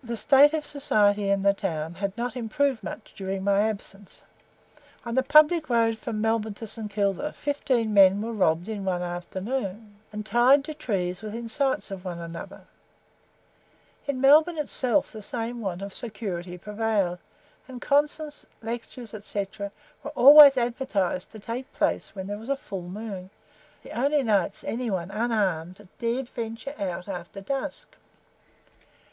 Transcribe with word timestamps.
The 0.00 0.16
state 0.16 0.52
of 0.54 0.64
society 0.64 1.28
in 1.28 1.40
the 1.40 1.52
town 1.52 1.94
had 1.94 2.16
not 2.16 2.36
much 2.36 2.36
improved 2.36 2.88
during 3.16 3.42
my 3.42 3.62
absence. 3.62 4.22
On 5.04 5.16
the 5.16 5.24
public 5.24 5.68
road 5.68 5.98
from 5.98 6.20
Melbourne 6.20 6.54
to 6.54 6.68
St. 6.68 6.88
Kilda, 6.88 7.32
fifteen 7.32 7.92
men 7.92 8.22
were 8.22 8.32
robbed 8.32 8.68
in 8.68 8.84
one 8.84 9.02
afternoon, 9.02 9.96
and 10.12 10.24
tied 10.24 10.64
to 10.66 10.72
trees 10.72 11.20
within 11.20 11.48
sight 11.48 11.90
of 11.90 12.04
one 12.04 12.20
another. 12.20 12.60
In 14.06 14.20
Melbourne 14.20 14.56
itself 14.56 15.10
the 15.10 15.20
same 15.20 15.60
want 15.60 15.82
of 15.82 15.92
security 15.92 16.56
prevailed, 16.56 17.18
and 17.66 17.82
concerts, 17.82 18.46
lectures, 18.62 19.12
&c., 19.24 19.46
were 20.04 20.12
always 20.14 20.56
advertised 20.56 21.32
to 21.32 21.40
take 21.40 21.72
place 21.72 22.14
when 22.14 22.28
there 22.28 22.38
was 22.38 22.50
a 22.50 22.54
full 22.54 22.86
moon, 22.88 23.30
the 23.82 23.90
only 23.90 24.22
nights 24.22 24.62
any 24.62 24.92
one, 24.92 25.10
unarmed, 25.10 25.88
dared 25.98 26.28
venture, 26.28 26.76
out 26.80 27.08
after 27.08 27.40
dusk. 27.40 27.96